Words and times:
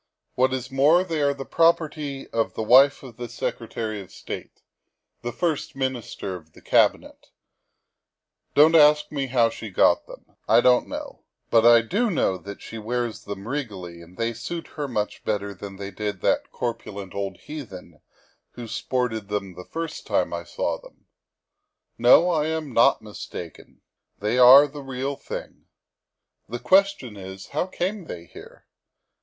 What 0.33 0.51
is 0.51 0.71
more, 0.71 1.03
they 1.03 1.21
are 1.21 1.31
the 1.31 1.45
property 1.45 2.25
of 2.29 2.55
the 2.55 2.63
wife 2.63 3.03
of 3.03 3.17
the 3.17 3.29
Secretary 3.29 4.01
of 4.01 4.11
State 4.11 4.63
(the 5.21 5.31
First 5.31 5.75
Minister 5.75 6.33
of 6.35 6.53
the 6.53 6.61
Cabinet). 6.63 7.29
Don't 8.55 8.73
ask 8.73 9.11
me 9.11 9.27
how 9.27 9.51
she 9.51 9.69
got 9.69 10.07
them. 10.07 10.25
I 10.47 10.59
don't 10.59 10.87
know. 10.87 11.21
But 11.51 11.67
I 11.67 11.81
do 11.83 12.09
know 12.09 12.43
she 12.57 12.79
wears 12.79 13.25
them 13.25 13.47
regally 13.47 14.01
and 14.01 14.17
they 14.17 14.33
suit 14.33 14.69
her 14.69 14.87
much 14.87 15.23
better 15.23 15.53
than 15.53 15.75
they 15.75 15.91
did 15.91 16.21
that 16.21 16.49
corpulent 16.51 17.13
old 17.13 17.37
heathen 17.37 18.01
who 18.53 18.65
sported 18.67 19.27
them 19.27 19.53
the 19.53 19.65
first 19.69 20.07
time 20.07 20.33
I 20.33 20.45
saw 20.45 20.81
them. 20.81 21.05
No, 21.99 22.27
I 22.31 22.47
am 22.47 22.73
not 22.73 23.03
mistaken. 23.03 23.81
They 24.19 24.39
are 24.39 24.65
the 24.65 24.81
real 24.81 25.15
thing. 25.15 25.67
The 26.49 26.57
question 26.57 27.17
is, 27.17 27.49
how 27.49 27.67
came 27.67 28.05
they 28.05 28.25
here? 28.25 28.65